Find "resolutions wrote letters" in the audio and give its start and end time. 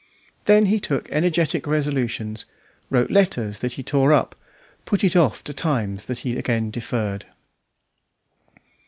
1.67-3.59